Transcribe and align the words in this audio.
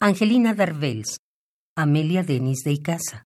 Angelina 0.00 0.54
Darvels, 0.54 1.18
Amelia 1.76 2.22
Denis 2.22 2.62
de 2.64 2.70
Icaza. 2.70 3.24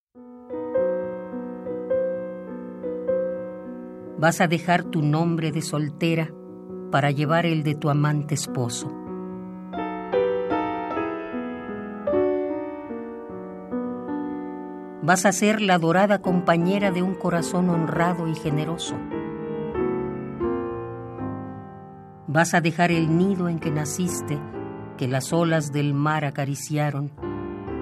Vas 4.17 4.41
a 4.41 4.47
dejar 4.47 4.85
tu 4.85 5.03
nombre 5.03 5.53
de 5.53 5.61
soltera 5.61 6.33
para 6.91 7.11
llevar 7.11 7.45
el 7.45 7.63
de 7.63 7.75
tu 7.75 7.91
amante 7.91 8.35
esposo. 8.35 8.91
Vas 15.03 15.27
a 15.27 15.33
ser 15.33 15.61
la 15.61 15.77
dorada 15.77 16.23
compañera 16.23 16.91
de 16.91 17.03
un 17.03 17.15
corazón 17.17 17.69
honrado 17.69 18.29
y 18.29 18.35
generoso. 18.35 18.97
Vas 22.27 22.55
a 22.55 22.63
dejar 22.63 22.93
el 22.93 23.19
nido 23.19 23.51
en 23.51 23.59
que 23.59 23.71
naciste 23.71 24.41
que 24.97 25.09
las 25.09 25.33
olas 25.33 25.73
del 25.73 25.95
mar 25.95 26.25
acariciaron, 26.25 27.11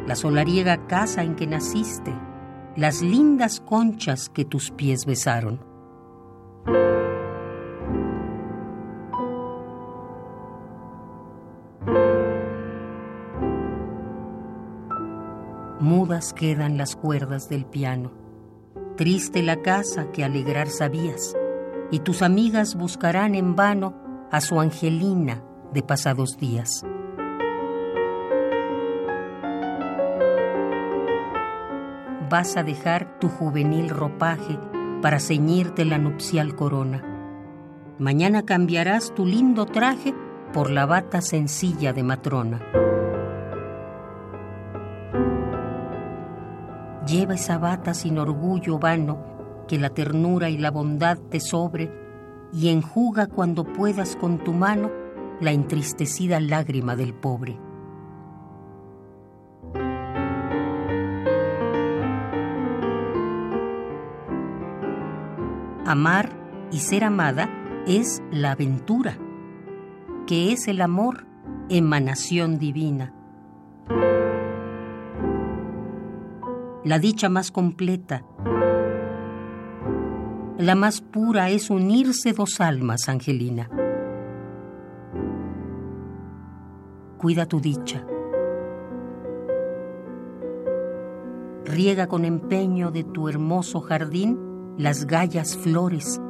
la 0.07 0.17
solariega 0.17 0.87
casa 0.87 1.23
en 1.23 1.37
que 1.37 1.47
naciste, 1.47 2.13
las 2.77 3.03
lindas 3.03 3.61
conchas 3.61 4.29
que 4.29 4.45
tus 4.45 4.71
pies 4.71 5.07
besaron. 5.07 5.61
Mudas 15.81 16.33
quedan 16.33 16.77
las 16.77 16.95
cuerdas 16.95 17.49
del 17.49 17.65
piano, 17.65 18.13
triste 18.97 19.43
la 19.43 19.63
casa 19.63 20.13
que 20.13 20.25
alegrar 20.25 20.69
sabías, 20.69 21.35
y 21.91 22.01
tus 22.01 22.23
amigas 22.23 22.75
buscarán 22.75 23.35
en 23.35 23.57
vano 23.57 23.95
a 24.31 24.41
su 24.41 24.61
Angelina 24.61 25.43
de 25.73 25.83
pasados 25.83 26.37
días. 26.37 26.85
Vas 32.31 32.57
a 32.57 32.63
dejar 32.63 33.19
tu 33.19 33.29
juvenil 33.29 33.91
ropaje 33.91 34.57
para 35.03 35.19
ceñirte 35.19 35.85
la 35.85 35.99
nupcial 35.99 36.55
corona. 36.55 37.03
Mañana 37.99 38.45
cambiarás 38.45 39.13
tu 39.15 39.27
lindo 39.27 39.67
traje 39.67 40.15
por 40.53 40.71
la 40.71 40.87
bata 40.87 41.21
sencilla 41.21 41.93
de 41.93 42.03
matrona. 42.05 42.61
Lleva 47.05 47.35
esa 47.35 47.59
bata 47.59 47.95
sin 47.95 48.19
orgullo 48.19 48.79
vano, 48.79 49.65
que 49.67 49.79
la 49.79 49.91
ternura 49.91 50.51
y 50.51 50.57
la 50.57 50.71
bondad 50.71 51.19
te 51.19 51.41
sobre, 51.41 51.91
y 52.53 52.69
enjuga 52.69 53.27
cuando 53.27 53.65
puedas 53.65 54.15
con 54.15 54.39
tu 54.39 54.53
mano 54.53 54.91
la 55.41 55.51
entristecida 55.51 56.39
lágrima 56.39 56.95
del 56.95 57.13
pobre. 57.13 57.59
Amar 65.91 66.31
y 66.71 66.79
ser 66.79 67.03
amada 67.03 67.51
es 67.85 68.23
la 68.31 68.53
aventura, 68.53 69.19
que 70.25 70.53
es 70.53 70.69
el 70.69 70.83
amor, 70.83 71.27
emanación 71.69 72.61
divina. 72.61 73.13
La 76.85 77.01
dicha 77.01 77.29
más 77.29 77.51
completa, 77.51 78.25
la 80.59 80.77
más 80.77 81.01
pura 81.01 81.51
es 81.51 81.71
unirse 81.71 82.35
dos 82.35 82.61
almas, 82.61 83.09
Angelina. 83.09 83.69
Cuida 87.19 87.47
tu 87.47 87.61
dicha. 87.61 88.07
Riega 91.65 92.07
con 92.07 92.25
empeño 92.25 92.93
de 92.93 93.03
tu 93.03 93.29
hermoso 93.29 93.81
jardín 93.81 94.50
las 94.77 95.07
gallas 95.07 95.57
flores. 95.57 96.21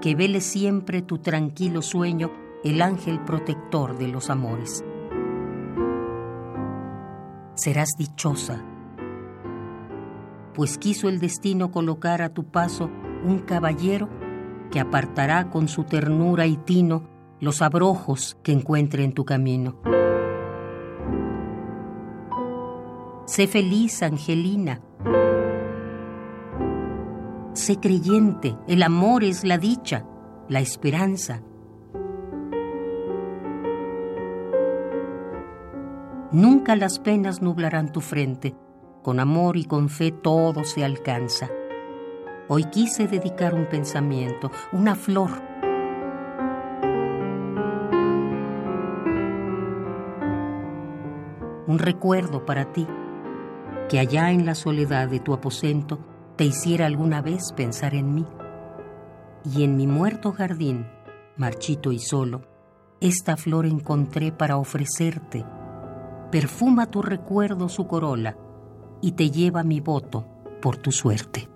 Que 0.00 0.14
vele 0.14 0.40
siempre 0.40 1.02
tu 1.02 1.18
tranquilo 1.18 1.82
sueño 1.82 2.30
el 2.64 2.82
ángel 2.82 3.20
protector 3.20 3.96
de 3.98 4.08
los 4.08 4.30
amores. 4.30 4.84
Serás 7.54 7.90
dichosa, 7.98 8.64
pues 10.54 10.78
quiso 10.78 11.08
el 11.08 11.20
destino 11.20 11.70
colocar 11.70 12.22
a 12.22 12.30
tu 12.30 12.44
paso 12.44 12.90
un 13.24 13.40
caballero 13.40 14.08
que 14.70 14.80
apartará 14.80 15.50
con 15.50 15.68
su 15.68 15.84
ternura 15.84 16.46
y 16.46 16.56
tino 16.56 17.02
los 17.40 17.62
abrojos 17.62 18.36
que 18.42 18.52
encuentre 18.52 19.04
en 19.04 19.12
tu 19.12 19.24
camino. 19.24 19.76
Sé 23.28 23.46
feliz, 23.46 24.02
Angelina. 24.02 24.80
Sé 27.52 27.78
creyente, 27.78 28.56
el 28.66 28.82
amor 28.82 29.22
es 29.22 29.44
la 29.44 29.58
dicha, 29.58 30.06
la 30.48 30.60
esperanza. 30.60 31.42
Nunca 36.32 36.74
las 36.74 36.98
penas 37.00 37.42
nublarán 37.42 37.92
tu 37.92 38.00
frente, 38.00 38.56
con 39.02 39.20
amor 39.20 39.58
y 39.58 39.66
con 39.66 39.90
fe 39.90 40.10
todo 40.10 40.64
se 40.64 40.82
alcanza. 40.82 41.50
Hoy 42.48 42.64
quise 42.64 43.08
dedicar 43.08 43.52
un 43.52 43.66
pensamiento, 43.66 44.50
una 44.72 44.94
flor. 44.94 45.28
Un 51.66 51.78
recuerdo 51.78 52.46
para 52.46 52.72
ti 52.72 52.86
que 53.88 53.98
allá 53.98 54.30
en 54.30 54.44
la 54.46 54.54
soledad 54.54 55.08
de 55.08 55.20
tu 55.20 55.32
aposento 55.32 55.98
te 56.36 56.44
hiciera 56.44 56.86
alguna 56.86 57.22
vez 57.22 57.52
pensar 57.52 57.94
en 57.94 58.14
mí. 58.14 58.26
Y 59.44 59.64
en 59.64 59.76
mi 59.76 59.86
muerto 59.86 60.32
jardín, 60.32 60.86
marchito 61.36 61.90
y 61.92 61.98
solo, 61.98 62.42
esta 63.00 63.36
flor 63.36 63.66
encontré 63.66 64.32
para 64.32 64.56
ofrecerte. 64.56 65.44
Perfuma 66.30 66.90
tu 66.90 67.00
recuerdo 67.00 67.68
su 67.68 67.86
corola 67.86 68.36
y 69.00 69.12
te 69.12 69.30
lleva 69.30 69.62
mi 69.62 69.80
voto 69.80 70.26
por 70.60 70.76
tu 70.76 70.92
suerte. 70.92 71.48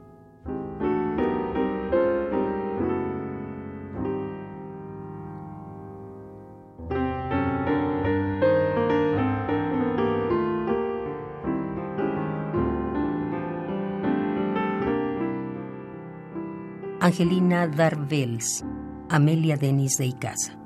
Angelina 17.03 17.67
Darvels, 17.67 18.65
Amelia 19.11 19.57
Denis 19.57 19.99
de 19.99 20.07
Icaza. 20.07 20.62